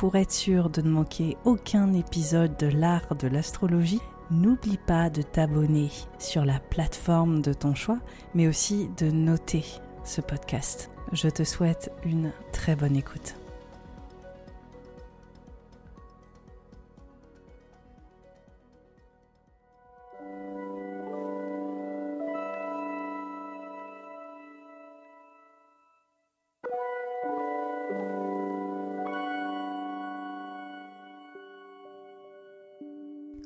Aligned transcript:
Pour 0.00 0.16
être 0.16 0.32
sûr 0.32 0.70
de 0.70 0.80
ne 0.80 0.88
manquer 0.88 1.36
aucun 1.44 1.92
épisode 1.92 2.56
de 2.56 2.68
l'art 2.68 3.16
de 3.16 3.28
l'astrologie, 3.28 4.00
n'oublie 4.30 4.78
pas 4.78 5.10
de 5.10 5.20
t'abonner 5.20 5.90
sur 6.18 6.46
la 6.46 6.58
plateforme 6.58 7.42
de 7.42 7.52
ton 7.52 7.74
choix, 7.74 7.98
mais 8.32 8.48
aussi 8.48 8.88
de 8.96 9.10
noter 9.10 9.62
ce 10.04 10.22
podcast. 10.22 10.90
Je 11.12 11.28
te 11.28 11.44
souhaite 11.44 11.92
une 12.06 12.32
très 12.50 12.76
bonne 12.76 12.96
écoute. 12.96 13.34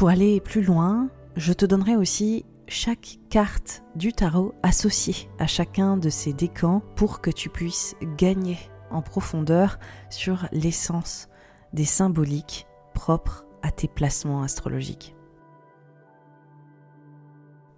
Pour 0.00 0.08
aller 0.08 0.40
plus 0.40 0.62
loin, 0.62 1.10
je 1.36 1.52
te 1.52 1.66
donnerai 1.66 1.94
aussi 1.94 2.46
chaque 2.68 3.18
carte 3.28 3.82
du 3.96 4.14
tarot 4.14 4.54
associée 4.62 5.28
à 5.38 5.46
chacun 5.46 5.98
de 5.98 6.08
ces 6.08 6.32
décans 6.32 6.80
pour 6.96 7.20
que 7.20 7.30
tu 7.30 7.50
puisses 7.50 7.94
gagner 8.16 8.56
en 8.90 9.02
profondeur 9.02 9.78
sur 10.08 10.48
l'essence 10.52 11.28
des 11.74 11.84
symboliques 11.84 12.66
propres 12.94 13.44
à 13.60 13.70
tes 13.70 13.88
placements 13.88 14.42
astrologiques. 14.42 15.14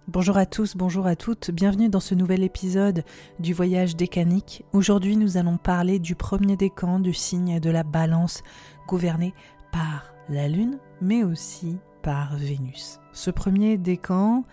Bonjour 0.07 0.37
à 0.37 0.45
tous, 0.45 0.77
bonjour 0.77 1.07
à 1.07 1.17
toutes, 1.17 1.51
bienvenue 1.51 1.89
dans 1.89 1.99
ce 1.99 2.15
nouvel 2.15 2.43
épisode 2.43 3.03
du 3.39 3.53
voyage 3.53 3.97
décanique. 3.97 4.63
Aujourd'hui 4.71 5.17
nous 5.17 5.35
allons 5.35 5.57
parler 5.57 5.99
du 5.99 6.15
premier 6.15 6.55
décan 6.55 7.01
du 7.01 7.13
signe 7.13 7.59
de 7.59 7.69
la 7.69 7.83
balance 7.83 8.43
gouverné 8.87 9.33
par 9.73 10.13
la 10.29 10.47
Lune, 10.47 10.79
mais 11.01 11.25
aussi 11.25 11.79
par 12.03 12.35
Vénus. 12.35 12.99
Ce 13.13 13.31
premier 13.31 13.79
décan 13.79 14.43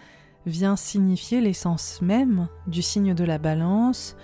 vient 0.47 0.77
signifier 0.77 1.43
l'essence 1.43 2.01
même 2.01 2.49
du 2.67 2.81
signe 2.81 3.13
de 3.13 3.25
la 3.25 3.37
balance. 3.37 4.17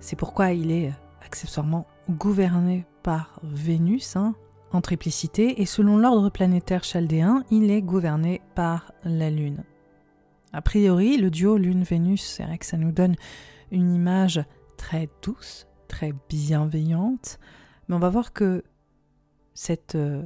C'est 0.00 0.16
pourquoi 0.16 0.52
il 0.52 0.72
est 0.72 0.92
accessoirement 1.24 1.86
gouverné 2.10 2.84
par 3.04 3.38
Vénus 3.44 4.16
hein, 4.16 4.34
en 4.72 4.80
triplicité 4.80 5.60
et 5.60 5.66
selon 5.66 5.96
l'ordre 5.98 6.30
planétaire 6.30 6.82
chaldéen, 6.82 7.44
il 7.50 7.70
est 7.70 7.82
gouverné 7.82 8.40
par 8.54 8.92
la 9.04 9.30
Lune. 9.30 9.62
A 10.52 10.62
priori, 10.62 11.16
le 11.16 11.30
duo 11.30 11.56
Lune-Vénus, 11.56 12.22
c'est 12.22 12.42
vrai 12.42 12.58
que 12.58 12.66
ça 12.66 12.76
nous 12.76 12.92
donne 12.92 13.14
une 13.70 13.94
image 13.94 14.42
très 14.76 15.08
douce, 15.22 15.66
très 15.88 16.12
bienveillante, 16.28 17.38
mais 17.86 17.94
on 17.94 18.00
va 18.00 18.10
voir 18.10 18.32
que 18.32 18.64
cette 19.54 19.94
euh, 19.94 20.22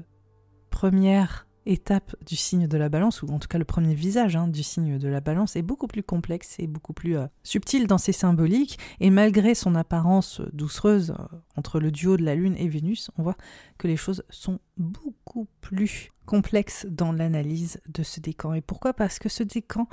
première 0.71 1.46
étape 1.67 2.17
du 2.25 2.37
signe 2.37 2.67
de 2.67 2.79
la 2.79 2.89
balance, 2.89 3.23
ou 3.23 3.29
en 3.29 3.39
tout 3.39 3.49
cas 3.49 3.59
le 3.59 3.65
premier 3.65 3.95
visage 3.95 4.37
hein, 4.37 4.49
du 4.49 4.63
signe 4.63 4.99
de 4.99 5.09
la 5.09 5.21
balance, 5.21 5.57
est 5.57 5.63
beaucoup 5.63 5.87
plus 5.87 6.03
complexe 6.03 6.57
et 6.59 6.67
beaucoup 6.67 6.93
plus 6.93 7.17
euh, 7.17 7.27
subtil 7.43 7.87
dans 7.87 7.99
ses 7.99 8.13
symboliques. 8.13 8.79
Et 9.01 9.11
malgré 9.11 9.55
son 9.55 9.75
apparence 9.75 10.41
doucereuse 10.53 11.11
euh, 11.11 11.37
entre 11.57 11.81
le 11.81 11.91
duo 11.91 12.17
de 12.17 12.25
la 12.25 12.35
Lune 12.35 12.57
et 12.57 12.69
Vénus, 12.69 13.11
on 13.19 13.23
voit 13.23 13.37
que 13.79 13.89
les 13.89 13.97
choses 13.97 14.25
sont 14.31 14.61
beaucoup 14.77 15.49
plus 15.61 16.13
complexes 16.25 16.87
dans 16.89 17.13
l'analyse 17.13 17.81
de 17.89 18.03
ce 18.03 18.21
décan. 18.21 18.55
Et 18.55 18.61
pourquoi? 18.61 18.95
Parce 18.95 19.19
que 19.19 19.29
ce 19.29 19.43
décan, 19.43 19.89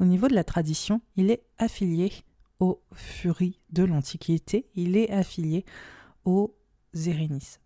au 0.00 0.04
niveau 0.04 0.28
de 0.28 0.34
la 0.34 0.44
tradition, 0.44 1.00
il 1.16 1.30
est 1.30 1.44
affilié 1.58 2.12
aux 2.60 2.82
furies 2.92 3.60
de 3.70 3.84
l'Antiquité, 3.84 4.68
il 4.74 4.96
est 4.96 5.10
affilié 5.10 5.64
aux 6.24 6.56
Érénis. 6.94 7.58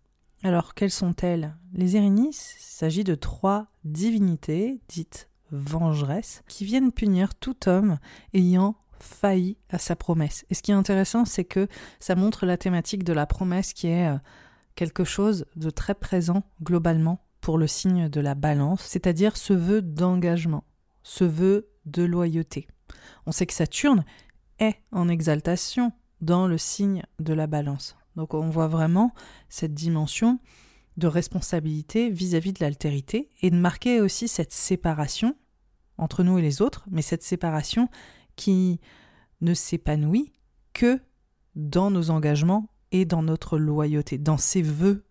Alors, 0.43 0.73
quelles 0.73 0.91
sont-elles? 0.91 1.55
Les 1.73 1.97
Érénis, 1.97 2.29
il 2.29 2.63
s'agit 2.63 3.03
de 3.03 3.15
trois 3.15 3.67
divinités 3.83 4.79
dites 4.87 5.29
vengeresses 5.51 6.43
qui 6.47 6.63
viennent 6.63 6.91
punir 6.91 7.35
tout 7.35 7.67
homme 7.67 7.97
ayant 8.33 8.75
failli 8.99 9.57
à 9.69 9.77
sa 9.79 9.95
promesse. 9.95 10.45
Et 10.49 10.53
ce 10.53 10.61
qui 10.61 10.71
est 10.71 10.75
intéressant, 10.75 11.25
c'est 11.25 11.43
que 11.43 11.67
ça 11.99 12.15
montre 12.15 12.45
la 12.45 12.57
thématique 12.57 13.03
de 13.03 13.13
la 13.13 13.25
promesse 13.25 13.73
qui 13.73 13.87
est 13.87 14.07
euh, 14.07 14.17
quelque 14.75 15.03
chose 15.03 15.45
de 15.55 15.69
très 15.69 15.95
présent 15.95 16.43
globalement 16.63 17.25
pour 17.41 17.57
le 17.57 17.67
signe 17.67 18.09
de 18.09 18.21
la 18.21 18.35
balance, 18.35 18.81
c'est-à-dire 18.81 19.35
ce 19.35 19.53
vœu 19.53 19.81
d'engagement, 19.81 20.63
ce 21.03 21.23
vœu 21.23 21.69
de 21.85 22.03
loyauté. 22.03 22.67
On 23.25 23.31
sait 23.31 23.45
que 23.45 23.53
Saturne 23.53 24.05
est 24.59 24.77
en 24.91 25.09
exaltation 25.09 25.91
dans 26.21 26.47
le 26.47 26.57
signe 26.57 27.03
de 27.19 27.33
la 27.33 27.47
balance. 27.47 27.95
Donc 28.19 28.33
on 28.33 28.49
voit 28.49 28.67
vraiment 28.67 29.13
cette 29.47 29.73
dimension 29.73 30.39
de 30.97 31.07
responsabilité 31.07 32.09
vis-à-vis 32.09 32.51
de 32.51 32.59
l'altérité 32.59 33.29
et 33.41 33.49
de 33.49 33.55
marquer 33.55 34.01
aussi 34.01 34.27
cette 34.27 34.51
séparation 34.51 35.37
entre 35.97 36.23
nous 36.23 36.37
et 36.37 36.41
les 36.41 36.61
autres, 36.61 36.83
mais 36.91 37.01
cette 37.01 37.23
séparation 37.23 37.87
qui 38.35 38.81
ne 39.39 39.53
s'épanouit 39.53 40.33
que 40.73 40.99
dans 41.55 41.91
nos 41.91 42.09
engagements 42.09 42.67
et 42.91 43.05
dans 43.05 43.23
notre 43.23 43.57
loyauté, 43.57 44.17
dans 44.17 44.37
ces 44.37 44.61
vœux, 44.61 45.05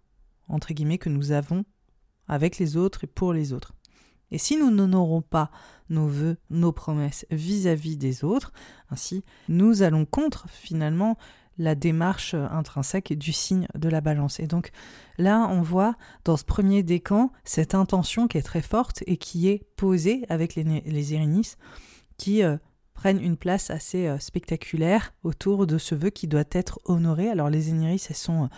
entre 0.47 0.75
guillemets, 0.75 0.99
que 0.99 1.09
nous 1.09 1.33
avons 1.33 1.65
avec 2.27 2.59
les 2.59 2.77
autres 2.77 3.05
et 3.05 3.07
pour 3.07 3.33
les 3.33 3.55
autres. 3.55 3.73
Et 4.31 4.37
si 4.37 4.59
nous 4.59 4.71
n'honorons 4.71 5.23
pas 5.23 5.51
nos 5.89 6.09
vœux, 6.09 6.37
nos 6.51 6.73
promesses 6.73 7.25
vis-à-vis 7.31 7.97
des 7.97 8.23
autres, 8.23 8.53
ainsi, 8.91 9.25
nous 9.49 9.81
allons 9.81 10.05
contre 10.05 10.47
finalement 10.51 11.17
la 11.59 11.75
démarche 11.75 12.35
intrinsèque 12.35 13.13
du 13.17 13.33
signe 13.33 13.67
de 13.75 13.89
la 13.89 14.01
balance. 14.01 14.41
Et 14.41 14.47
donc 14.47 14.71
là, 15.19 15.47
on 15.51 15.61
voit 15.61 15.95
dans 16.25 16.37
ce 16.37 16.45
premier 16.45 16.83
décan 16.83 17.31
cette 17.45 17.75
intention 17.75 18.29
qui 18.29 18.39
est 18.39 18.43
très 18.43 18.63
forte 18.63 19.03
et 19.07 19.17
qui 19.17 19.49
est 19.49 19.65
posée 19.77 20.25
avec 20.29 20.55
les, 20.55 20.65
les 20.65 21.19
qui 22.17 22.43
euh, 22.43 22.57
prennent 22.95 23.21
une 23.21 23.37
place 23.37 23.71
assez 23.71 24.07
euh, 24.07 24.19
spectaculaire 24.19 25.15
autour 25.23 25.67
de 25.67 25.79
ce 25.79 25.95
vœu 25.95 26.11
qui 26.11 26.27
doit 26.27 26.45
être 26.53 26.79
honoré. 26.85 27.29
Alors 27.29 27.51
les 27.51 27.71
Énéris, 27.71 28.07
elles 28.09 28.17
sont 28.17 28.49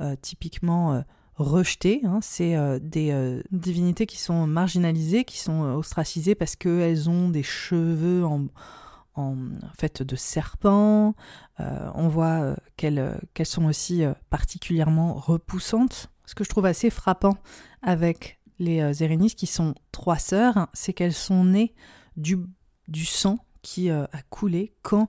euh, 0.00 0.14
typiquement 0.20 1.02
rejetées. 1.36 2.00
Hein. 2.04 2.20
C'est 2.22 2.56
euh, 2.56 2.78
des 2.80 3.10
euh, 3.10 3.42
divinités 3.50 4.06
qui 4.06 4.18
sont 4.18 4.46
marginalisées, 4.46 5.24
qui 5.24 5.38
sont 5.38 5.64
euh, 5.64 5.74
ostracisées 5.74 6.34
parce 6.34 6.56
qu'elles 6.56 7.08
ont 7.08 7.28
des 7.28 7.42
cheveux 7.42 8.24
en, 8.24 8.46
en, 9.14 9.36
fait 9.78 10.02
de 10.02 10.16
serpent. 10.16 11.14
on 11.58 12.08
voit 12.08 12.56
qu'elles 12.76 13.20
sont 13.44 13.64
aussi 13.64 14.04
particulièrement 14.30 15.14
repoussantes. 15.14 16.10
Ce 16.24 16.34
que 16.34 16.44
je 16.44 16.48
trouve 16.48 16.66
assez 16.66 16.90
frappant 16.90 17.36
avec 17.82 18.38
les 18.58 19.02
Érénis, 19.02 19.34
qui 19.34 19.46
sont 19.46 19.74
trois 19.90 20.18
sœurs, 20.18 20.68
c'est 20.72 20.92
qu'elles 20.92 21.14
sont 21.14 21.44
nées 21.44 21.74
du, 22.16 22.38
sang 23.04 23.38
qui 23.62 23.90
a 23.90 24.08
coulé 24.30 24.72
quand 24.82 25.08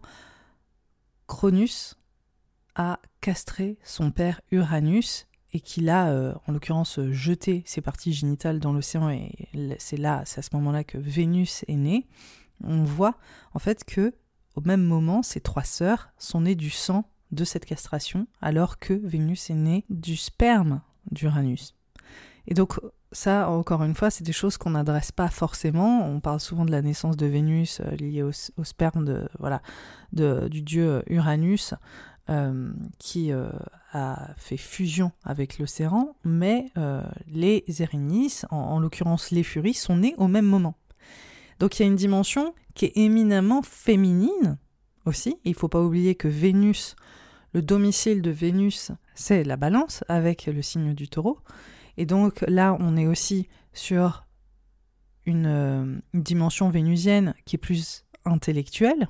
Cronus 1.27 1.95
a 2.75 2.99
castré 3.21 3.77
son 3.83 4.11
père 4.11 4.41
Uranus 4.51 5.27
et 5.53 5.59
qu'il 5.59 5.89
a, 5.89 6.09
euh, 6.09 6.33
en 6.47 6.51
l'occurrence, 6.51 6.99
jeté 7.11 7.63
ses 7.65 7.81
parties 7.81 8.13
génitales 8.13 8.59
dans 8.59 8.73
l'océan, 8.73 9.09
et 9.09 9.31
c'est 9.77 9.97
là, 9.97 10.23
c'est 10.25 10.39
à 10.39 10.41
ce 10.41 10.49
moment-là 10.53 10.83
que 10.83 10.97
Vénus 10.97 11.63
est 11.67 11.75
née, 11.75 12.07
on 12.63 12.83
voit 12.83 13.17
en 13.53 13.59
fait 13.59 13.83
que 13.83 14.13
au 14.55 14.61
même 14.61 14.83
moment, 14.83 15.23
ces 15.23 15.41
trois 15.41 15.63
sœurs 15.63 16.09
sont 16.17 16.41
nées 16.41 16.55
du 16.55 16.69
sang 16.69 17.09
de 17.31 17.43
cette 17.43 17.65
castration, 17.65 18.27
alors 18.41 18.77
que 18.77 18.93
Vénus 18.93 19.49
est 19.49 19.55
née 19.55 19.85
du 19.89 20.15
sperme 20.15 20.81
d'Uranus. 21.11 21.75
Et 22.45 22.53
donc 22.53 22.79
ça, 23.11 23.49
encore 23.49 23.83
une 23.83 23.95
fois, 23.95 24.09
c'est 24.09 24.23
des 24.23 24.33
choses 24.33 24.57
qu'on 24.57 24.71
n'adresse 24.71 25.11
pas 25.11 25.29
forcément. 25.29 26.07
On 26.07 26.19
parle 26.19 26.39
souvent 26.39 26.65
de 26.65 26.71
la 26.71 26.81
naissance 26.81 27.17
de 27.17 27.25
Vénus 27.25 27.79
euh, 27.79 27.91
liée 27.95 28.23
au, 28.23 28.31
sperme 28.63 29.05
de, 29.05 29.27
voilà, 29.39 29.61
du 30.11 30.61
dieu 30.61 31.03
Uranus. 31.07 31.73
Euh, 32.29 32.71
qui 32.99 33.33
euh, 33.33 33.49
a 33.91 34.29
fait 34.37 34.55
fusion 34.55 35.11
avec 35.25 35.59
l'océan, 35.59 36.15
mais 36.23 36.71
euh, 36.77 37.03
les 37.27 37.65
Érénis, 37.79 38.43
en, 38.49 38.79
l'occurrence 38.79 39.31
les 39.31 39.43
Furies, 39.43 39.73
sont 39.73 39.97
nés 39.97 40.15
au 40.17 40.29
même 40.29 40.45
moment. 40.45 40.75
Donc 41.63 41.79
il 41.79 41.83
y 41.83 41.85
a 41.85 41.87
une 41.87 41.95
dimension 41.95 42.53
qui 42.73 42.83
est 42.83 42.97
éminemment 42.97 43.61
féminine 43.61 44.57
aussi. 45.05 45.37
Il 45.45 45.51
ne 45.51 45.55
faut 45.55 45.69
pas 45.69 45.81
oublier 45.81 46.13
que 46.13 46.27
Vénus, 46.27 46.97
le 47.53 47.61
domicile 47.61 48.21
de 48.21 48.31
Vénus, 48.31 48.91
c'est 49.15 49.45
la 49.45 49.55
balance 49.55 50.03
avec 50.09 50.45
le 50.47 50.61
signe 50.61 50.93
du 50.93 51.07
taureau. 51.07 51.39
Et 51.95 52.05
donc 52.05 52.43
là, 52.49 52.75
on 52.81 52.97
est 52.97 53.07
aussi 53.07 53.47
sur 53.71 54.25
une 55.25 56.01
dimension 56.13 56.69
vénusienne 56.69 57.33
qui 57.45 57.55
est 57.55 57.59
plus 57.59 58.03
intellectuelle, 58.25 59.07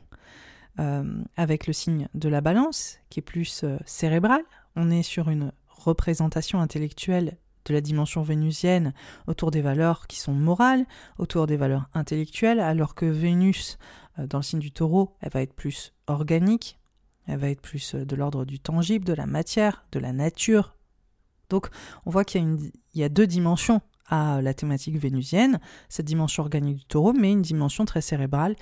euh, 0.80 1.24
avec 1.36 1.66
le 1.66 1.74
signe 1.74 2.08
de 2.14 2.30
la 2.30 2.42
balance, 2.42 3.00
qui 3.10 3.20
est 3.20 3.24
plus 3.24 3.64
euh, 3.64 3.80
cérébral. 3.88 4.44
On 4.76 4.92
est 4.92 5.02
sur 5.02 5.32
une 5.32 5.54
représentation 5.70 6.62
intellectuelle 6.62 7.36
de 7.66 7.74
la 7.74 7.82
dimension 7.82 8.22
vénusienne 8.22 8.94
autour 9.28 9.52
des 9.52 9.62
valeurs 9.62 10.08
qui 10.08 10.20
sont 10.20 10.34
morales, 10.34 10.86
autour 11.18 11.48
des 11.48 11.58
valeurs 11.58 11.90
intellectuelles, 11.94 12.60
alors 12.60 12.96
que 12.96 13.06
Vénus, 13.06 13.78
euh, 14.20 14.28
dans 14.28 14.40
le 14.40 14.44
signe 14.44 14.60
du 14.60 14.72
taureau, 14.72 15.16
elle 15.22 15.32
va 15.32 15.42
être 15.42 15.54
plus 15.54 15.94
organique, 16.08 16.80
elle 17.28 17.40
va 17.40 17.50
être 17.50 17.62
plus 17.62 17.96
de 17.96 18.16
l'ordre 18.16 18.46
du 18.46 18.60
tangible, 18.60 19.06
de 19.06 19.14
la 19.14 19.26
matière, 19.26 19.86
de 19.92 20.00
la 20.00 20.12
nature. 20.12 20.76
Donc 21.50 21.70
on 22.06 22.10
voit 22.10 22.26
qu'il 22.26 22.72
y, 22.94 23.00
y 23.00 23.04
a 23.04 23.10
deux 23.10 23.28
dimensions 23.28 23.82
à 24.08 24.42
la 24.42 24.54
thématique 24.54 24.98
vénusienne, 24.98 25.60
cette 25.90 26.06
dimension 26.06 26.44
organique 26.44 26.78
du 26.78 26.86
taureau, 26.86 27.14
mais 27.14 27.32
une 27.32 27.42
dimension 27.42 27.86
très 27.86 28.02
cérébrale 28.02 28.56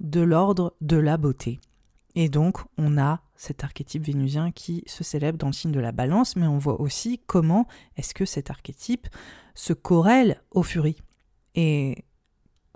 de 0.00 0.20
l'ordre 0.20 0.74
de 0.80 0.96
la 0.96 1.16
beauté. 1.16 1.60
Et 2.14 2.28
donc, 2.28 2.58
on 2.78 2.96
a 2.96 3.20
cet 3.36 3.64
archétype 3.64 4.04
vénusien 4.04 4.52
qui 4.52 4.84
se 4.86 5.02
célèbre 5.02 5.38
dans 5.38 5.48
le 5.48 5.52
signe 5.52 5.72
de 5.72 5.80
la 5.80 5.92
balance, 5.92 6.36
mais 6.36 6.46
on 6.46 6.58
voit 6.58 6.80
aussi 6.80 7.20
comment 7.26 7.66
est-ce 7.96 8.14
que 8.14 8.24
cet 8.24 8.50
archétype 8.50 9.08
se 9.54 9.72
corrèle 9.72 10.40
aux 10.52 10.62
furies 10.62 11.02
et 11.54 12.04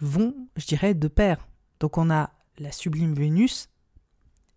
vont, 0.01 0.35
je 0.57 0.67
dirais, 0.67 0.95
de 0.95 1.09
pair. 1.09 1.49
Donc 1.81 1.99
on 1.99 2.11
a 2.11 2.31
la 2.59 2.73
sublime 2.73 3.15
Vénus 3.15 3.69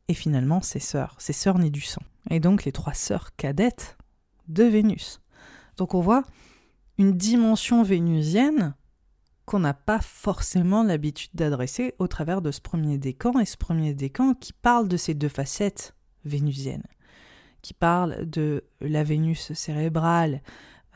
et 0.07 0.13
finalement 0.13 0.62
ses 0.62 0.80
sœurs, 0.80 1.16
ses 1.19 1.34
sœurs 1.34 1.60
nées 1.60 1.69
du 1.69 1.81
sang. 1.81 2.01
Et 2.30 2.39
donc 2.39 2.66
les 2.66 2.72
trois 2.72 2.94
sœurs 2.94 3.36
cadettes 3.36 3.98
de 4.48 4.63
Vénus. 4.63 5.22
Donc 5.77 5.94
on 5.94 6.01
voit 6.01 6.24
une 6.98 7.13
dimension 7.13 7.84
vénusienne 7.84 8.75
qu'on 9.51 9.59
n'a 9.59 9.74
pas 9.74 10.00
forcément 10.00 10.81
l'habitude 10.81 11.31
d'adresser 11.33 11.94
au 12.00 12.07
travers 12.07 12.42
de 12.42 12.51
ce 12.51 12.62
premier 12.62 12.98
décan, 12.98 13.38
et 13.38 13.44
ce 13.44 13.57
premier 13.57 13.94
décan 13.94 14.33
qui 14.33 14.53
parle 14.53 14.88
de 14.88 14.95
ces 14.95 15.13
deux 15.13 15.27
facettes 15.27 15.94
vénusiennes, 16.24 16.88
qui 17.62 17.74
parle 17.74 18.30
de 18.30 18.63
la 18.80 19.03
Vénus 19.03 19.51
cérébrale 19.51 20.42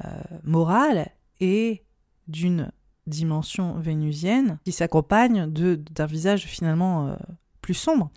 euh, 0.05 0.09
morale 0.43 1.09
et 1.41 1.83
d'une 2.29 2.71
dimension 3.07 3.77
vénusienne 3.77 4.57
qui 4.63 4.71
s'accompagne 4.71 5.51
d'un 5.51 6.05
visage 6.05 6.45
finalement 6.45 7.09
euh, 7.09 7.15
plus 7.59 7.73
sombre. 7.73 8.09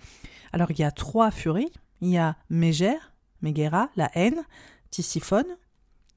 Alors 0.53 0.71
il 0.71 0.79
y 0.79 0.85
a 0.85 0.93
trois 0.93 1.33
furies, 1.33 1.73
il 2.01 2.11
y 2.11 2.17
a 2.17 2.37
Mégère, 2.49 3.13
Mégéra, 3.43 3.91
la 3.97 4.09
haine, 4.17 4.45
Tisiphone, 4.91 5.57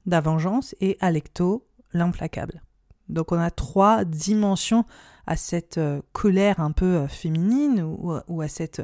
la 0.06 0.20
vengeance, 0.20 0.76
et 0.80 0.96
Alecto, 1.00 1.66
l'implacable. 1.92 2.62
Donc 3.12 3.32
on 3.32 3.38
a 3.38 3.50
trois 3.50 4.04
dimensions 4.04 4.84
à 5.26 5.36
cette 5.36 5.78
euh, 5.78 6.00
colère 6.12 6.60
un 6.60 6.72
peu 6.72 6.96
euh, 6.96 7.08
féminine 7.08 7.82
ou, 7.82 8.40
à 8.40 8.48
cette 8.48 8.82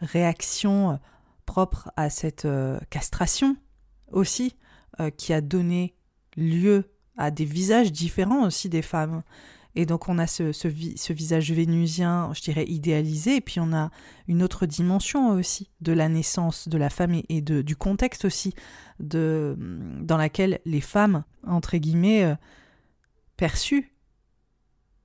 réaction 0.00 0.90
euh, 0.90 0.94
propre 1.44 1.92
à 1.96 2.10
cette 2.10 2.48
castration 2.90 3.56
aussi, 4.10 4.56
qui 5.16 5.32
a 5.32 5.40
donné 5.40 5.94
lieu 6.36 6.90
à 7.16 7.30
des 7.30 7.44
visages 7.44 7.92
différents 7.92 8.44
aussi 8.44 8.68
des 8.68 8.82
femmes. 8.82 9.22
Et 9.76 9.86
donc 9.86 10.08
on 10.08 10.18
a 10.18 10.26
ce, 10.26 11.12
visage 11.12 11.52
vénusien, 11.52 12.32
je 12.34 12.42
dirais, 12.42 12.64
idéalisé, 12.66 13.36
et 13.36 13.40
puis 13.40 13.60
on 13.60 13.72
a 13.72 13.90
une 14.26 14.42
autre 14.42 14.66
dimension 14.66 15.30
aussi 15.30 15.70
de 15.80 15.92
la 15.92 16.08
naissance 16.08 16.66
de 16.66 16.78
la 16.78 16.90
femme 16.90 17.22
et, 17.28 17.40
du 17.42 17.76
contexte 17.76 18.24
aussi 18.24 18.54
dans 18.98 20.16
laquelle 20.16 20.58
les 20.64 20.80
femmes, 20.80 21.22
entre 21.46 21.76
guillemets, 21.76 22.36
perçu 23.36 23.94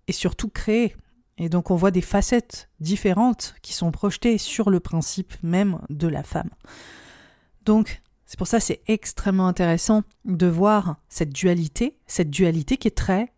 et 0.07 0.11
surtout 0.11 0.49
créé. 0.49 0.95
Et 1.37 1.49
donc 1.49 1.71
on 1.71 1.75
voit 1.75 1.91
des 1.91 2.01
facettes 2.01 2.69
différentes 2.79 3.55
qui 3.61 3.73
sont 3.73 3.91
projetées 3.91 4.37
sur 4.37 4.69
le 4.69 4.79
principe 4.79 5.33
même 5.43 5.79
de 5.89 6.07
la 6.07 6.23
femme. 6.23 6.49
Donc 7.63 8.01
c'est 8.25 8.37
pour 8.37 8.47
ça 8.47 8.59
c'est 8.59 8.81
extrêmement 8.87 9.47
intéressant 9.47 10.03
de 10.25 10.47
voir 10.47 10.97
cette 11.09 11.33
dualité, 11.33 11.97
cette 12.07 12.29
dualité 12.29 12.77
qui 12.77 12.87
est 12.87 12.97
très 12.97 13.33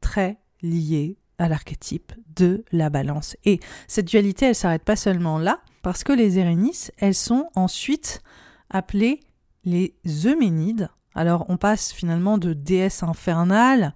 très 0.00 0.38
liée 0.62 1.18
à 1.38 1.48
l'archétype 1.48 2.12
de 2.36 2.64
la 2.72 2.90
balance. 2.90 3.36
Et 3.44 3.60
cette 3.86 4.06
dualité, 4.06 4.46
elle 4.46 4.54
s'arrête 4.54 4.84
pas 4.84 4.96
seulement 4.96 5.38
là, 5.38 5.60
parce 5.82 6.04
que 6.04 6.12
les 6.12 6.38
Érénis, 6.38 6.88
elles 6.98 7.14
sont 7.14 7.48
ensuite 7.54 8.22
appelées 8.70 9.20
les 9.64 9.94
Euménides, 10.24 10.90
alors 11.18 11.46
on 11.48 11.56
passe 11.56 11.92
finalement 11.92 12.38
de 12.38 12.52
déesses 12.52 13.02
infernales, 13.02 13.92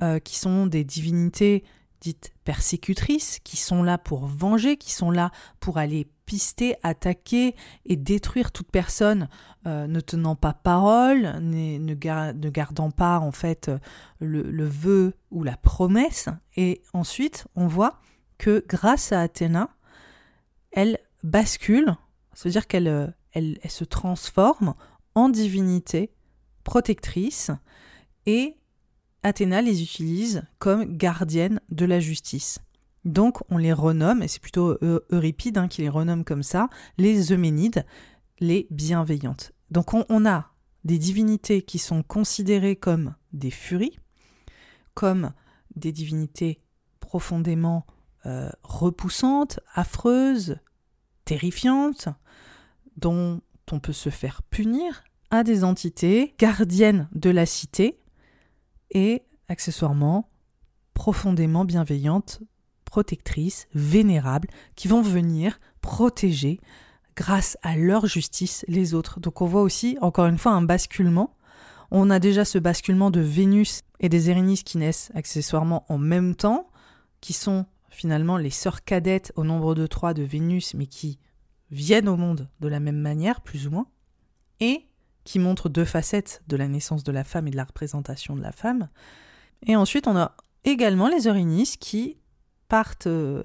euh, 0.00 0.18
qui 0.18 0.38
sont 0.38 0.66
des 0.66 0.84
divinités 0.84 1.64
dites 2.00 2.32
persécutrices, 2.44 3.40
qui 3.44 3.58
sont 3.58 3.82
là 3.82 3.98
pour 3.98 4.26
venger, 4.26 4.78
qui 4.78 4.90
sont 4.90 5.10
là 5.10 5.30
pour 5.60 5.76
aller 5.76 6.08
pister, 6.24 6.74
attaquer 6.82 7.54
et 7.84 7.96
détruire 7.96 8.52
toute 8.52 8.70
personne 8.70 9.28
euh, 9.66 9.86
ne 9.86 10.00
tenant 10.00 10.34
pas 10.34 10.54
parole, 10.54 11.38
ne, 11.42 11.94
gardant 11.94 12.90
pas 12.90 13.18
en 13.18 13.32
fait 13.32 13.70
le, 14.18 14.64
vœu 14.64 15.12
ou 15.30 15.44
la 15.44 15.58
promesse. 15.58 16.30
Et 16.56 16.80
ensuite, 16.94 17.46
on 17.54 17.66
voit 17.66 18.00
que 18.38 18.64
grâce 18.66 19.12
à 19.12 19.20
Athéna, 19.20 19.68
elle 20.70 20.98
bascule, 21.22 21.96
c'est-à-dire 22.32 22.66
qu'elle 22.66 22.88
euh, 22.88 23.54
se 23.68 23.84
transforme 23.84 24.74
en 25.14 25.28
divinité 25.28 26.10
protectrice 26.64 27.50
et 28.26 28.56
Athéna 29.22 29.62
les 29.62 29.82
utilise 29.82 30.42
comme 30.58 30.96
gardiennes 30.96 31.60
de 31.70 31.84
la 31.84 32.00
justice. 32.00 32.58
Donc 33.04 33.38
on 33.50 33.56
les 33.56 33.72
renomme, 33.72 34.22
et 34.22 34.28
c'est 34.28 34.40
plutôt 34.40 34.78
Euripide 34.80 35.58
hein, 35.58 35.68
qui 35.68 35.82
les 35.82 35.88
renomme 35.88 36.24
comme 36.24 36.42
ça, 36.42 36.68
les 36.98 37.32
Euménides, 37.32 37.84
les 38.40 38.66
bienveillantes. 38.70 39.52
Donc 39.70 39.94
on, 39.94 40.26
a 40.26 40.50
des 40.84 40.98
divinités 40.98 41.62
qui 41.62 41.78
sont 41.78 42.02
considérées 42.02 42.76
comme 42.76 43.14
des 43.32 43.50
furies, 43.50 43.98
comme 44.94 45.32
des 45.74 45.92
divinités 45.92 46.60
profondément 47.00 47.86
euh, 48.26 48.50
repoussantes, 48.62 49.60
affreuses, 49.74 50.58
terrifiantes, 51.24 52.08
dont 52.96 53.40
on 53.70 53.80
peut 53.80 53.92
se 53.92 54.10
faire 54.10 54.42
punir, 54.42 55.02
à 55.32 55.42
des 55.42 55.64
entités 55.64 56.34
gardiennes 56.38 57.08
de 57.14 57.30
la 57.30 57.46
cité 57.46 57.98
et 58.90 59.22
accessoirement 59.48 60.28
profondément 60.92 61.64
bienveillantes, 61.64 62.42
protectrices, 62.84 63.66
vénérables, 63.74 64.48
qui 64.76 64.88
vont 64.88 65.00
venir 65.00 65.58
protéger 65.80 66.60
grâce 67.16 67.56
à 67.62 67.76
leur 67.76 68.06
justice 68.06 68.64
les 68.68 68.92
autres. 68.92 69.20
Donc 69.20 69.40
on 69.40 69.46
voit 69.46 69.62
aussi, 69.62 69.96
encore 70.02 70.26
une 70.26 70.36
fois, 70.36 70.52
un 70.52 70.62
basculement. 70.62 71.34
On 71.90 72.10
a 72.10 72.18
déjà 72.18 72.44
ce 72.44 72.58
basculement 72.58 73.10
de 73.10 73.20
Vénus 73.20 73.80
et 74.00 74.10
des 74.10 74.28
Érénis 74.28 74.62
qui 74.62 74.76
naissent 74.76 75.10
accessoirement 75.14 75.86
en 75.88 75.96
même 75.96 76.34
temps, 76.34 76.68
qui 77.22 77.32
sont 77.32 77.64
finalement 77.88 78.36
les 78.36 78.50
sœurs 78.50 78.84
cadettes 78.84 79.32
au 79.36 79.44
nombre 79.44 79.74
de 79.74 79.86
trois 79.86 80.12
de 80.12 80.22
Vénus, 80.22 80.74
mais 80.74 80.86
qui 80.86 81.18
viennent 81.70 82.08
au 82.08 82.18
monde 82.18 82.50
de 82.60 82.68
la 82.68 82.80
même 82.80 82.98
manière, 83.00 83.40
plus 83.40 83.66
ou 83.66 83.70
moins, 83.70 83.86
et 84.60 84.86
qui 85.24 85.38
montrent 85.38 85.68
deux 85.68 85.84
facettes 85.84 86.42
de 86.48 86.56
la 86.56 86.68
naissance 86.68 87.04
de 87.04 87.12
la 87.12 87.24
femme 87.24 87.48
et 87.48 87.50
de 87.50 87.56
la 87.56 87.64
représentation 87.64 88.36
de 88.36 88.42
la 88.42 88.52
femme. 88.52 88.88
Et 89.66 89.76
ensuite, 89.76 90.06
on 90.06 90.16
a 90.16 90.34
également 90.64 91.08
les 91.08 91.26
Eurynis 91.26 91.76
qui 91.78 92.18
partent 92.72 93.06
euh, 93.06 93.42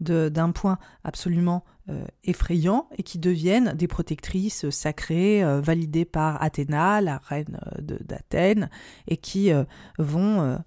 d'un 0.00 0.52
point 0.52 0.78
absolument 1.04 1.64
euh, 1.90 2.02
effrayant 2.24 2.88
et 2.96 3.02
qui 3.02 3.18
deviennent 3.18 3.74
des 3.74 3.88
protectrices 3.88 4.70
sacrées 4.70 5.44
euh, 5.44 5.60
validées 5.60 6.06
par 6.06 6.42
Athéna, 6.42 7.02
la 7.02 7.18
reine 7.18 7.60
d'Athènes, 7.78 8.70
et 9.06 9.18
qui 9.18 9.50
vont 9.98 10.58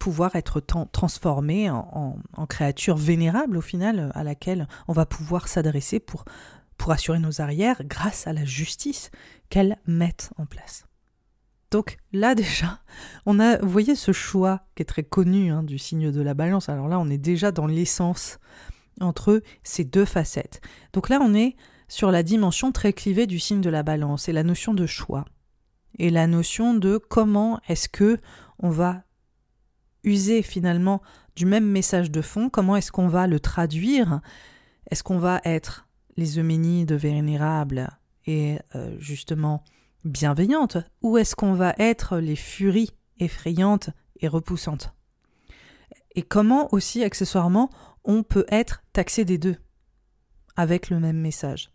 pouvoir 0.00 0.34
être 0.34 0.60
transformées 0.60 1.70
en, 1.70 2.18
en, 2.36 2.46
créatures 2.46 2.96
vénérables 2.96 3.56
au 3.56 3.60
final 3.60 4.10
à 4.14 4.24
laquelle 4.24 4.66
on 4.88 4.92
va 4.92 5.06
pouvoir 5.06 5.46
s'adresser 5.46 6.00
pour, 6.00 6.24
pour 6.76 6.90
assurer 6.90 7.20
nos 7.20 7.40
arrières 7.40 7.82
grâce 7.84 8.26
à 8.26 8.32
la 8.32 8.44
justice 8.44 9.10
qu'elles 9.50 9.76
mettent 9.86 10.30
en 10.38 10.46
place. 10.46 10.86
Donc 11.70 11.98
là 12.12 12.34
déjà, 12.36 12.80
on 13.26 13.38
a, 13.38 13.58
vous 13.58 13.68
voyez 13.68 13.94
ce 13.94 14.12
choix 14.12 14.62
qui 14.74 14.82
est 14.82 14.86
très 14.86 15.02
connu 15.02 15.52
hein, 15.52 15.62
du 15.62 15.78
signe 15.78 16.10
de 16.10 16.22
la 16.22 16.34
balance. 16.34 16.68
Alors 16.68 16.88
là, 16.88 16.98
on 16.98 17.10
est 17.10 17.18
déjà 17.18 17.52
dans 17.52 17.66
l'essence 17.66 18.38
entre 19.00 19.42
ces 19.62 19.84
deux 19.84 20.04
facettes. 20.04 20.60
Donc 20.92 21.08
là, 21.08 21.20
on 21.22 21.34
est 21.34 21.56
sur 21.88 22.10
la 22.10 22.22
dimension 22.22 22.72
très 22.72 22.92
clivée 22.92 23.26
du 23.26 23.38
signe 23.38 23.60
de 23.60 23.70
la 23.70 23.82
balance 23.82 24.28
et 24.28 24.32
la 24.32 24.42
notion 24.42 24.74
de 24.74 24.86
choix 24.86 25.24
et 25.98 26.10
la 26.10 26.26
notion 26.26 26.74
de 26.74 26.98
comment 26.98 27.60
est-ce 27.68 27.88
que 27.88 28.18
on 28.58 28.70
va 28.70 29.02
user 30.04 30.42
finalement 30.42 31.02
du 31.36 31.46
même 31.46 31.66
message 31.66 32.10
de 32.10 32.20
fond, 32.20 32.48
comment 32.48 32.76
est-ce 32.76 32.92
qu'on 32.92 33.08
va 33.08 33.26
le 33.26 33.40
traduire, 33.40 34.20
est-ce 34.90 35.02
qu'on 35.02 35.18
va 35.18 35.40
être 35.44 35.88
les 36.16 36.38
Euménides 36.38 36.92
vénérables 36.92 37.88
et 38.30 38.58
euh, 38.76 38.96
justement 38.98 39.64
bienveillante. 40.04 40.78
Ou 41.02 41.18
est-ce 41.18 41.34
qu'on 41.34 41.54
va 41.54 41.74
être 41.78 42.18
les 42.18 42.36
furies 42.36 42.92
effrayantes 43.18 43.90
et 44.20 44.28
repoussantes? 44.28 44.94
Et 46.14 46.22
comment 46.22 46.72
aussi, 46.72 47.02
accessoirement, 47.02 47.70
on 48.04 48.22
peut 48.22 48.46
être 48.48 48.82
taxé 48.92 49.24
des 49.24 49.36
deux 49.36 49.56
avec 50.56 50.90
le 50.90 51.00
même 51.00 51.18
message? 51.18 51.72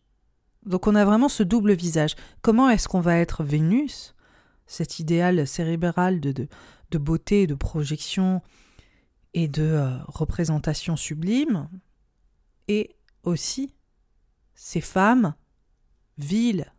Donc 0.66 0.88
on 0.88 0.96
a 0.96 1.06
vraiment 1.06 1.30
ce 1.30 1.44
double 1.44 1.74
visage. 1.74 2.16
Comment 2.42 2.70
est-ce 2.70 2.88
qu'on 2.88 3.02
va 3.02 3.18
être 3.18 3.44
Vénus, 3.44 4.16
cet 4.66 5.00
idéal 5.00 5.46
cérébral 5.46 6.20
de, 6.20 6.32
de, 6.32 6.98
beauté, 6.98 7.48
de 7.48 7.54
projection 7.54 8.42
et 9.34 9.48
de 9.48 9.64
euh, 9.64 9.98
représentation 10.08 10.96
sublime, 10.96 11.70
et 12.68 12.96
aussi 13.24 13.76
ces 14.56 14.82
femmes 14.82 15.36
viles, 16.18 16.72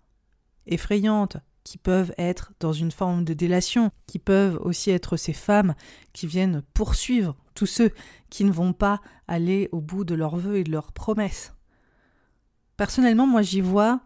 effrayantes, 0.67 1.39
qui 1.67 1.79
peuvent 1.79 2.15
être 2.17 2.53
dans 2.61 2.73
une 2.73 2.93
forme 2.93 3.25
de 3.25 3.35
délation, 3.35 3.91
qui 4.07 4.21
peuvent 4.21 4.57
aussi 4.63 4.93
être 4.93 5.17
ces 5.17 5.33
femmes 5.33 5.75
qui 6.13 6.29
viennent 6.29 6.63
poursuivre 6.75 7.37
tous 7.55 7.67
ceux 7.67 7.91
qui 8.31 8.45
ne 8.45 8.53
vont 8.53 8.73
pas 8.73 9.01
aller 9.27 9.69
au 9.73 9.81
bout 9.81 10.05
de 10.05 10.15
leurs 10.15 10.37
vœux 10.37 10.59
et 10.59 10.65
de 10.65 10.71
leurs 10.71 10.93
promesses. 10.93 11.55
Personnellement, 12.77 13.27
moi 13.27 13.43
j'y 13.43 13.63
vois 13.63 14.01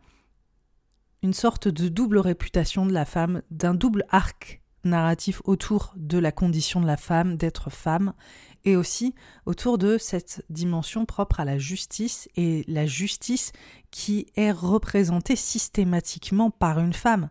une 1.23 1.35
sorte 1.35 1.69
de 1.69 1.89
double 1.89 2.19
réputation 2.19 2.87
de 2.87 2.93
la 2.93 3.05
femme, 3.05 3.43
d'un 3.51 3.75
double 3.75 4.07
arc 4.09 4.63
narratif 4.85 5.43
autour 5.45 5.93
de 5.97 6.17
la 6.17 6.33
condition 6.33 6.81
de 6.81 6.87
la 6.87 6.97
femme, 6.97 7.37
d'être 7.37 7.69
femme, 7.69 8.15
et 8.65 8.77
aussi 8.77 9.15
autour 9.47 9.79
de 9.79 9.99
cette 9.99 10.45
dimension 10.51 11.07
propre 11.07 11.41
à 11.41 11.45
la 11.45 11.59
justice 11.59 12.29
et 12.37 12.65
la 12.69 12.87
justice 12.87 13.53
qui 13.91 14.27
est 14.37 14.53
représentée 14.53 15.37
systématiquement 15.37 16.51
par 16.51 16.79
une 16.79 16.93
femme. 16.93 17.31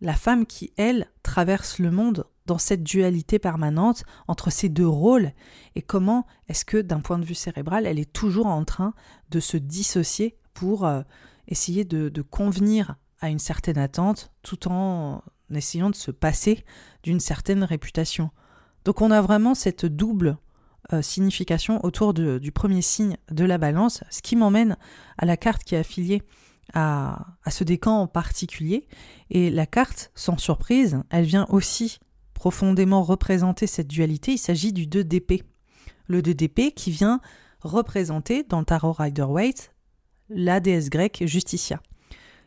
La 0.00 0.14
femme 0.14 0.46
qui, 0.46 0.72
elle, 0.76 1.10
traverse 1.22 1.78
le 1.78 1.90
monde 1.90 2.26
dans 2.46 2.58
cette 2.58 2.82
dualité 2.82 3.38
permanente 3.38 4.04
entre 4.28 4.50
ces 4.50 4.68
deux 4.68 4.88
rôles 4.88 5.32
et 5.74 5.82
comment 5.82 6.26
est-ce 6.48 6.64
que 6.64 6.76
d'un 6.76 7.00
point 7.00 7.18
de 7.18 7.24
vue 7.24 7.34
cérébral, 7.34 7.86
elle 7.86 7.98
est 7.98 8.12
toujours 8.12 8.46
en 8.46 8.64
train 8.64 8.92
de 9.30 9.40
se 9.40 9.56
dissocier 9.56 10.36
pour 10.52 10.84
euh, 10.84 11.02
essayer 11.48 11.84
de, 11.84 12.10
de 12.10 12.22
convenir 12.22 12.96
à 13.20 13.30
une 13.30 13.38
certaine 13.38 13.78
attente 13.78 14.30
tout 14.42 14.68
en 14.68 15.22
essayant 15.50 15.90
de 15.90 15.94
se 15.94 16.10
passer 16.10 16.64
d'une 17.02 17.20
certaine 17.20 17.64
réputation. 17.64 18.30
Donc 18.84 19.00
on 19.00 19.10
a 19.10 19.20
vraiment 19.20 19.54
cette 19.54 19.86
double 19.86 20.36
euh, 20.92 21.00
signification 21.00 21.82
autour 21.84 22.12
du 22.12 22.52
premier 22.52 22.82
signe 22.82 23.16
de 23.30 23.44
la 23.44 23.58
balance, 23.58 24.04
ce 24.10 24.20
qui 24.20 24.36
m'emmène 24.36 24.76
à 25.16 25.24
la 25.24 25.36
carte 25.36 25.64
qui 25.64 25.74
est 25.74 25.78
affiliée 25.78 26.22
à, 26.72 27.26
ce 27.48 27.64
décan 27.64 28.00
en 28.00 28.06
particulier. 28.06 28.86
Et 29.30 29.50
la 29.50 29.66
carte, 29.66 30.10
sans 30.14 30.38
surprise, 30.38 31.02
elle 31.10 31.24
vient 31.24 31.46
aussi 31.48 31.98
profondément 32.34 33.02
représenter 33.02 33.66
cette 33.66 33.88
dualité. 33.88 34.32
Il 34.32 34.38
s'agit 34.38 34.72
du 34.72 34.86
2 34.86 35.04
d'épée. 35.04 35.42
Le 36.06 36.20
2 36.20 36.34
d'épée 36.34 36.72
qui 36.72 36.90
vient 36.90 37.20
représenter 37.60 38.42
dans 38.42 38.58
le 38.58 38.66
tarot 38.66 38.92
Rider-Waite 38.92 39.72
la 40.28 40.60
déesse 40.60 40.90
grecque 40.90 41.22
Justicia. 41.26 41.80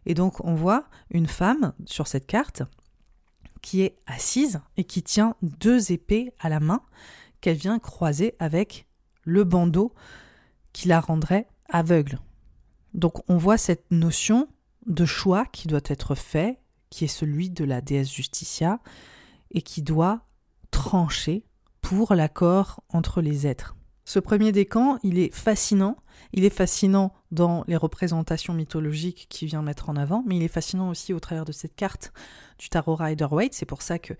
Et 0.05 0.13
donc 0.13 0.43
on 0.45 0.53
voit 0.53 0.85
une 1.09 1.27
femme 1.27 1.73
sur 1.85 2.07
cette 2.07 2.27
carte 2.27 2.61
qui 3.61 3.81
est 3.81 3.97
assise 4.05 4.61
et 4.77 4.83
qui 4.83 5.03
tient 5.03 5.35
deux 5.41 5.91
épées 5.91 6.33
à 6.39 6.49
la 6.49 6.59
main 6.59 6.81
qu'elle 7.41 7.57
vient 7.57 7.79
croiser 7.79 8.35
avec 8.39 8.87
le 9.23 9.43
bandeau 9.43 9.93
qui 10.73 10.87
la 10.87 10.99
rendrait 10.99 11.47
aveugle. 11.69 12.19
Donc 12.93 13.29
on 13.29 13.37
voit 13.37 13.57
cette 13.57 13.91
notion 13.91 14.47
de 14.85 15.05
choix 15.05 15.45
qui 15.45 15.67
doit 15.67 15.81
être 15.85 16.15
fait, 16.15 16.59
qui 16.89 17.05
est 17.05 17.09
celui 17.09 17.49
de 17.49 17.63
la 17.63 17.81
déesse 17.81 18.11
Justicia, 18.11 18.79
et 19.51 19.61
qui 19.61 19.81
doit 19.81 20.21
trancher 20.71 21.45
pour 21.81 22.13
l'accord 22.13 22.83
entre 22.89 23.21
les 23.21 23.47
êtres. 23.47 23.75
Ce 24.07 24.19
premier 24.19 24.53
décan, 24.53 24.99
il 25.03 25.19
est 25.19 25.35
fascinant. 25.35 25.97
Il 26.31 26.45
est 26.45 26.49
fascinant 26.49 27.13
dans 27.31 27.65
les 27.67 27.75
représentations 27.75 28.53
mythologiques 28.53 29.27
qu'il 29.29 29.49
vient 29.49 29.61
mettre 29.61 29.89
en 29.89 29.97
avant, 29.97 30.23
mais 30.25 30.37
il 30.37 30.43
est 30.43 30.47
fascinant 30.47 30.89
aussi 30.89 31.11
au 31.13 31.19
travers 31.19 31.43
de 31.43 31.51
cette 31.51 31.75
carte 31.75 32.13
du 32.57 32.69
tarot 32.69 32.95
Rider-Waite. 32.95 33.53
C'est 33.53 33.65
pour 33.65 33.81
ça 33.81 33.99
que 33.99 34.13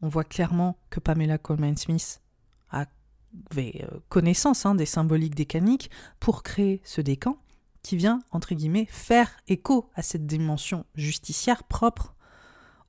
on 0.00 0.08
voit 0.08 0.22
clairement 0.22 0.78
que 0.90 1.00
Pamela 1.00 1.38
Coleman 1.38 1.76
Smith 1.76 2.22
avait 2.70 3.82
euh, 3.82 3.98
connaissance 4.08 4.64
hein, 4.64 4.76
des 4.76 4.86
symboliques 4.86 5.34
décaniques 5.34 5.90
pour 6.20 6.44
créer 6.44 6.80
ce 6.84 7.00
décan 7.00 7.36
qui 7.82 7.96
vient, 7.96 8.20
entre 8.30 8.54
guillemets, 8.54 8.86
faire 8.88 9.28
écho 9.48 9.90
à 9.96 10.02
cette 10.02 10.24
dimension 10.24 10.86
justicière 10.94 11.64
propre 11.64 12.14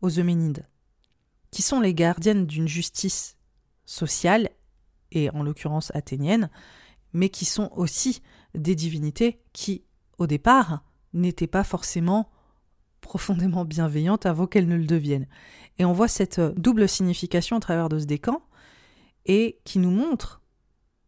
aux 0.03 0.19
Euménides, 0.19 0.67
qui 1.50 1.63
sont 1.63 1.79
les 1.79 1.95
gardiennes 1.95 2.45
d'une 2.45 2.67
justice 2.67 3.38
sociale 3.86 4.50
et 5.13 5.29
en 5.29 5.43
l'occurrence 5.43 5.91
athénienne, 5.96 6.50
mais 7.13 7.29
qui 7.29 7.46
sont 7.46 7.72
aussi 7.75 8.22
des 8.55 8.75
divinités 8.75 9.41
qui, 9.53 9.84
au 10.17 10.27
départ, 10.27 10.84
n'étaient 11.13 11.48
pas 11.48 11.63
forcément 11.63 12.29
profondément 13.01 13.65
bienveillantes 13.65 14.25
avant 14.25 14.48
qu'elles 14.48 14.67
ne 14.67 14.77
le 14.77 14.86
deviennent. 14.86 15.27
Et 15.77 15.86
on 15.86 15.93
voit 15.93 16.08
cette 16.08 16.39
double 16.39 16.89
signification 16.89 17.58
au 17.58 17.60
travers 17.60 17.89
de 17.89 18.00
ce 18.00 18.05
décan, 18.05 18.41
et 19.25 19.60
qui 19.63 19.79
nous 19.79 19.91
montre 19.91 20.41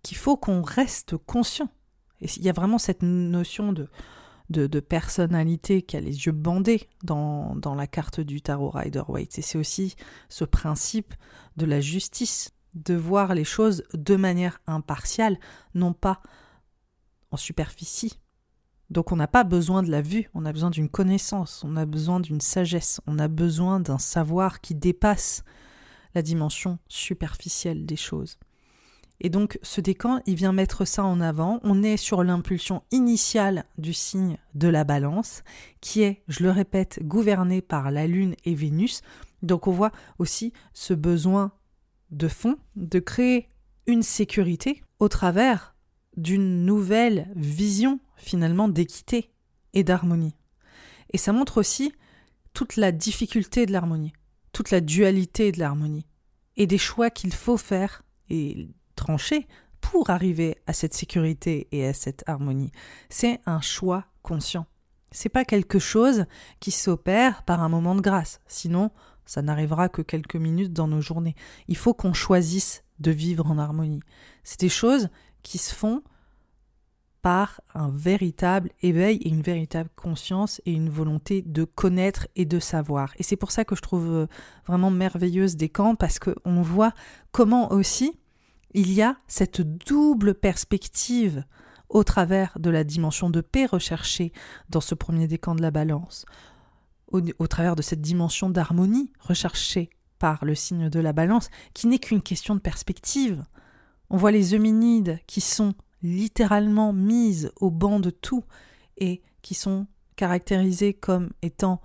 qu'il 0.04 0.18
faut 0.18 0.38
qu'on 0.38 0.62
reste 0.62 1.18
conscient. 1.18 1.70
Et 2.22 2.28
il 2.38 2.44
y 2.44 2.50
a 2.50 2.54
vraiment 2.54 2.78
cette 2.78 3.02
notion 3.02 3.74
de, 3.74 3.90
de, 4.50 4.80
personnalité 4.80 5.82
qui 5.82 5.98
a 5.98 6.00
les 6.00 6.26
yeux 6.26 6.32
bandés 6.32 6.88
dans, 7.04 7.56
dans 7.56 7.76
la 7.76 7.88
carte 7.88 8.22
du 8.22 8.42
tarot 8.42 8.70
Rider-Waite. 8.70 9.40
Et 9.40 9.42
c'est 9.42 9.58
aussi 9.58 9.96
ce 10.30 10.46
principe 10.46 11.14
de 11.58 11.66
la 11.66 11.82
justice 11.82 12.55
de 12.76 12.94
voir 12.94 13.34
les 13.34 13.44
choses 13.44 13.84
de 13.94 14.16
manière 14.16 14.60
impartiale, 14.68 15.40
non 15.74 15.94
pas 15.94 16.22
en 17.32 17.38
superficie, 17.38 18.20
Donc 18.90 19.12
on 19.12 19.16
n'a 19.16 19.28
pas 19.28 19.44
besoin 19.44 19.82
de 19.82 19.90
la 19.90 20.02
vue, 20.02 20.30
on 20.36 20.46
a 20.46 20.54
besoin 20.54 20.70
d'une 20.70 20.90
connaissance, 20.90 21.64
on 21.66 21.76
a 21.76 21.86
besoin 21.86 22.20
d'une 22.20 22.40
sagesse, 22.40 23.02
on 23.08 23.18
a 23.18 23.28
besoin 23.28 23.80
d'un 23.80 23.98
savoir 23.98 24.62
qui 24.62 24.76
dépasse 24.76 25.44
la 26.14 26.22
dimension 26.22 26.78
superficielle 26.88 27.86
des 27.86 27.96
choses. 27.96 28.38
Et 29.22 29.30
donc 29.30 29.58
ce 29.64 29.82
décan, 29.82 30.20
il 30.26 30.36
vient 30.36 30.52
mettre 30.52 30.86
ça 30.86 31.04
en 31.04 31.22
avant. 31.22 31.60
On 31.64 31.84
est 31.84 31.98
sur 31.98 32.24
l'impulsion 32.24 32.84
initiale 32.92 33.66
du 33.78 33.94
signe 33.94 34.38
de 34.54 34.68
la 34.68 34.84
balance, 34.84 35.44
qui 35.82 36.02
est, 36.02 36.24
je 36.28 36.44
le 36.44 36.52
répète, 36.52 37.00
gouverné 37.02 37.62
par 37.62 37.92
la 37.92 38.08
Lune 38.08 38.36
et 38.44 38.56
Vénus. 38.56 39.02
Donc 39.42 39.68
on 39.68 39.72
voit 39.72 39.92
aussi 40.20 40.54
ce 40.74 40.94
besoin 40.94 41.54
de 42.12 42.28
fond 42.28 42.58
de 42.76 43.00
créer 43.00 43.50
une 43.88 44.04
sécurité 44.04 44.82
au 45.00 45.08
travers 45.08 45.76
d'une 46.18 46.66
nouvelle 46.66 47.32
vision 47.36 48.00
finalement 48.18 48.68
d'équité 48.68 49.32
et 49.74 49.84
d'harmonie. 49.84 50.36
Et 51.12 51.18
ça 51.18 51.34
montre 51.34 51.58
aussi 51.58 51.94
toute 52.54 52.78
la 52.78 52.92
difficulté 52.92 53.66
de 53.66 53.72
l'harmonie, 53.72 54.14
toute 54.54 54.72
la 54.72 54.82
dualité 54.82 55.52
de 55.52 55.60
l'harmonie, 55.60 56.08
et 56.56 56.68
des 56.68 56.78
choix 56.78 57.10
qu'il 57.10 57.34
faut 57.34 57.58
faire 57.58 58.04
et 58.30 58.70
trancher 58.96 59.48
pour 59.82 60.10
arriver 60.10 60.58
à 60.66 60.74
cette 60.74 60.94
sécurité 60.94 61.68
et 61.72 61.86
à 61.88 61.94
cette 61.94 62.24
harmonie. 62.28 62.72
C'est 63.10 63.42
un 63.46 63.62
choix 63.62 64.06
conscient. 64.24 64.66
C'est 65.12 65.30
pas 65.30 65.46
quelque 65.46 65.80
chose 65.80 66.26
qui 66.60 66.72
s'opère 66.72 67.44
par 67.44 67.62
un 67.62 67.70
moment 67.70 67.96
de 67.96 68.02
grâce. 68.02 68.40
Sinon, 68.48 68.92
ça 69.26 69.42
n'arrivera 69.42 69.90
que 69.90 70.02
quelques 70.02 70.36
minutes 70.36 70.74
dans 70.74 70.88
nos 70.88 71.02
journées. 71.02 71.36
Il 71.68 71.78
faut 71.78 71.94
qu'on 71.94 72.14
choisisse 72.14 72.84
de 73.00 73.12
vivre 73.12 73.50
en 73.50 73.58
harmonie. 73.58 74.02
C'est 74.44 74.60
des 74.60 74.70
choses 74.70 75.10
qui 75.44 75.58
se 75.58 75.74
font 75.74 76.02
par 77.22 77.60
un 77.74 77.90
véritable 77.90 78.70
éveil 78.84 79.18
et 79.18 79.30
une 79.30 79.42
véritable 79.42 79.90
conscience 79.96 80.62
et 80.68 80.72
une 80.72 80.92
volonté 80.92 81.42
de 81.42 81.64
connaître 81.64 82.28
et 82.36 82.46
de 82.46 82.60
savoir. 82.60 83.14
Et 83.18 83.24
c'est 83.24 83.36
pour 83.36 83.52
ça 83.52 83.66
que 83.66 83.76
je 83.76 83.82
trouve 83.82 84.12
euh, 84.12 84.28
vraiment 84.68 84.92
merveilleuse 84.92 85.56
des 85.56 85.70
camps 85.70 85.96
parce 85.96 86.20
qu'on 86.20 86.62
voit 86.62 86.94
comment 87.32 87.72
aussi 87.72 88.20
il 88.76 88.92
y 88.92 89.02
a 89.02 89.18
cette 89.26 89.62
double 89.62 90.36
perspective 90.36 91.44
au 91.90 92.04
travers 92.04 92.60
de 92.60 92.70
la 92.70 92.84
dimension 92.84 93.32
de 93.32 93.42
paix 93.42 93.66
recherchée 93.66 94.32
dans 94.70 94.82
ce 94.82 94.94
premier 94.94 95.28
décan 95.28 95.56
de 95.56 95.64
la 95.64 95.72
balance, 95.72 96.26
au, 97.12 97.48
travers 97.48 97.76
de 97.76 97.82
cette 97.82 98.02
dimension 98.02 98.50
d'harmonie 98.50 99.12
recherchée 99.20 99.90
par 100.20 100.44
le 100.46 100.56
signe 100.56 100.90
de 100.90 101.00
la 101.00 101.14
balance, 101.14 101.50
qui 101.74 101.88
n'est 101.88 102.00
qu'une 102.00 102.22
question 102.22 102.56
de 102.56 102.60
perspective. 102.60 103.44
On 104.10 104.18
voit 104.18 104.32
les 104.32 104.54
hominides 104.54 105.20
qui 105.28 105.42
sont 105.42 105.74
littéralement 106.02 106.94
mises 106.94 107.52
au 107.58 107.72
banc 107.72 108.00
de 108.00 108.10
tout 108.10 108.44
et 108.98 109.22
qui 109.42 109.54
sont 109.54 109.88
caractérisées 110.16 110.94
comme 110.94 111.32
étant 111.42 111.82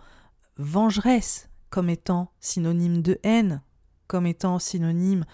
vengeresses, 0.56 1.48
comme 1.70 1.88
étant 1.88 2.32
synonyme 2.40 3.02
de 3.02 3.18
haine, 3.22 3.62
comme 4.06 4.26
étant 4.26 4.58
synonyme 4.58 5.24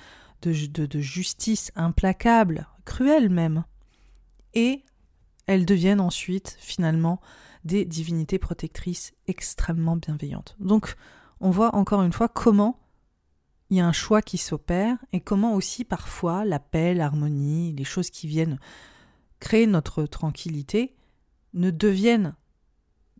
de, 0.43 0.87
de, 0.87 1.00
justice 1.00 1.73
implacable, 1.75 2.69
cruelle 2.85 3.31
même. 3.31 3.64
Et 4.55 4.85
elles 5.47 5.67
deviennent 5.67 6.00
ensuite 6.00 6.57
finalement 6.61 7.21
des 7.65 7.85
divinités 7.85 8.38
protectrices 8.38 9.12
extrêmement 9.26 9.97
bienveillantes. 9.97 10.57
Donc 10.61 10.97
on 11.41 11.50
voit 11.50 11.75
encore 11.75 12.03
une 12.03 12.12
fois 12.12 12.29
comment 12.29 12.79
il 13.71 13.79
y 13.79 13.81
a 13.81 13.87
un 13.87 13.93
choix 13.93 14.23
qui 14.23 14.38
s'opère 14.38 14.97
et 15.12 15.21
comment 15.21 15.55
aussi 15.55 15.85
parfois 15.85 16.45
la 16.45 16.61
paix, 16.61 16.95
l'harmonie, 16.95 17.75
les 17.76 17.85
choses 17.85 18.11
qui 18.11 18.28
viennent 18.28 18.59
créer 19.41 19.67
notre 19.67 20.04
tranquillité 20.04 20.95
ne 21.54 21.71
deviennent 21.71 22.35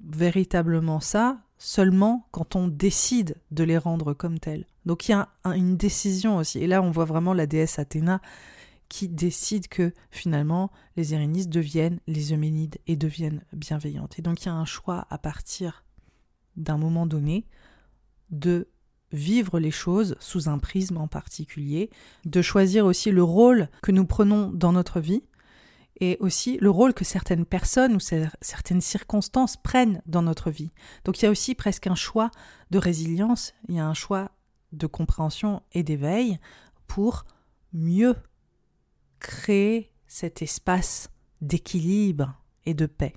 véritablement 0.05 1.01
ça 1.01 1.39
seulement 1.59 2.29
quand 2.31 2.55
on 2.55 2.69
décide 2.69 3.37
de 3.51 3.65
les 3.65 3.79
rendre 3.79 4.13
comme 4.15 4.39
telles. 4.39 4.67
Donc 4.85 5.09
il 5.09 5.13
y 5.13 5.15
a 5.15 5.29
une 5.45 5.77
décision 5.77 6.37
aussi. 6.37 6.59
Et 6.61 6.67
là, 6.67 6.83
on 6.83 6.91
voit 6.91 7.07
vraiment 7.07 7.35
la 7.35 7.47
déesse 7.47 7.79
Athéna 7.79 8.21
qui 8.89 9.09
décide 9.09 9.69
que 9.69 9.93
finalement 10.11 10.71
les 10.97 11.13
Irénistes 11.13 11.51
deviennent 11.51 12.01
les 12.07 12.33
Euménides 12.33 12.79
et 12.87 12.97
deviennent 12.97 13.45
bienveillantes. 13.53 14.19
Et 14.19 14.23
donc 14.23 14.43
il 14.43 14.47
y 14.47 14.49
a 14.49 14.55
un 14.55 14.65
choix 14.65 15.07
à 15.11 15.19
partir 15.19 15.85
d'un 16.57 16.79
moment 16.79 17.07
donné 17.07 17.47
de 18.31 18.69
vivre 19.13 19.61
les 19.61 19.71
choses 19.71 20.17
sous 20.21 20.49
un 20.49 20.59
prisme 20.59 20.99
en 20.99 21.09
particulier, 21.09 21.91
de 22.25 22.43
choisir 22.43 22.87
aussi 22.87 23.11
le 23.11 23.23
rôle 23.23 23.69
que 23.83 23.93
nous 23.93 24.05
prenons 24.05 24.51
dans 24.51 24.73
notre 24.73 25.01
vie 25.01 25.23
et 26.01 26.17
aussi 26.21 26.59
le 26.61 26.71
rôle 26.71 26.93
que 26.93 27.05
certaines 27.05 27.47
personnes 27.47 27.97
ou 27.97 28.01
certaines 28.01 28.81
circonstances 28.81 29.57
prennent 29.57 30.03
dans 30.07 30.23
notre 30.23 30.51
vie. 30.51 30.73
Donc 31.05 31.21
il 31.21 31.25
y 31.25 31.29
a 31.29 31.31
aussi 31.31 31.55
presque 31.55 31.87
un 31.87 31.95
choix 31.95 32.31
de 32.71 32.79
résilience, 32.79 33.55
il 33.69 33.77
y 33.77 33.81
a 33.81 33.87
un 33.87 33.95
choix 33.95 34.33
de 34.73 34.87
compréhension 34.87 35.63
et 35.73 35.83
d'éveil 35.83 36.39
pour 36.87 37.25
mieux 37.73 38.15
créer 39.21 39.93
cet 40.07 40.43
espace 40.43 41.11
d'équilibre 41.41 42.41
et 42.65 42.75
de 42.75 42.87
paix. 42.87 43.15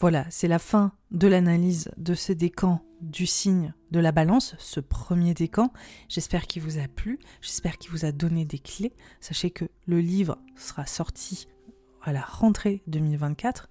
Voilà, 0.00 0.26
c'est 0.30 0.48
la 0.48 0.60
fin 0.60 0.92
de 1.10 1.26
l'analyse 1.26 1.90
de 1.96 2.14
ce 2.14 2.32
décan 2.32 2.80
du 3.00 3.26
signe 3.26 3.74
de 3.90 3.98
la 3.98 4.12
balance, 4.12 4.54
ce 4.58 4.80
premier 4.80 5.34
décan. 5.34 5.72
J'espère 6.08 6.46
qu'il 6.46 6.62
vous 6.62 6.78
a 6.78 6.86
plu, 6.88 7.18
j'espère 7.40 7.78
qu'il 7.78 7.90
vous 7.90 8.04
a 8.04 8.12
donné 8.12 8.44
des 8.44 8.58
clés. 8.58 8.92
Sachez 9.20 9.50
que 9.50 9.64
le 9.86 10.00
livre 10.00 10.38
sera 10.56 10.86
sorti 10.86 11.48
à 12.02 12.12
la 12.12 12.20
rentrée 12.20 12.82
2024. 12.86 13.68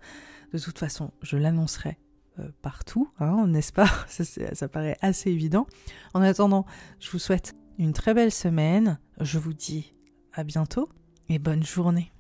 De 0.54 0.60
toute 0.60 0.80
façon, 0.80 1.12
je 1.22 1.38
l'annoncerai 1.38 1.98
euh, 2.40 2.50
partout, 2.62 3.10
hein, 3.20 3.48
n'est-ce 3.48 3.74
pas? 3.74 3.90
Ça, 4.08 4.24
ça 4.26 4.68
paraît 4.68 4.98
assez 5.02 5.32
évident. 5.32 5.66
En 6.14 6.22
attendant, 6.22 6.66
je 7.00 7.10
vous 7.12 7.20
souhaite 7.20 7.56
une 7.78 7.94
très 7.94 8.14
belle 8.14 8.32
semaine. 8.32 9.00
Je 9.22 9.40
vous 9.40 9.54
dis 9.54 9.94
à 10.38 10.44
bientôt 10.44 10.90
et 11.30 11.40
bonne 11.40 11.64
journée. 11.64 12.12